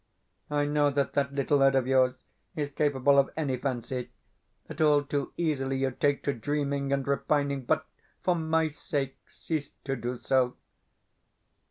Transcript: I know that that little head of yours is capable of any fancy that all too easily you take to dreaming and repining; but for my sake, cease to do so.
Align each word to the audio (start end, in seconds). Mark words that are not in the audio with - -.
I 0.49 0.65
know 0.65 0.89
that 0.89 1.13
that 1.13 1.31
little 1.35 1.59
head 1.59 1.75
of 1.75 1.85
yours 1.85 2.15
is 2.55 2.71
capable 2.71 3.19
of 3.19 3.29
any 3.37 3.55
fancy 3.57 4.09
that 4.65 4.81
all 4.81 5.03
too 5.03 5.31
easily 5.37 5.77
you 5.77 5.91
take 5.91 6.23
to 6.23 6.33
dreaming 6.33 6.91
and 6.91 7.07
repining; 7.07 7.65
but 7.65 7.85
for 8.23 8.35
my 8.35 8.67
sake, 8.67 9.19
cease 9.27 9.69
to 9.83 9.95
do 9.95 10.15
so. 10.15 10.55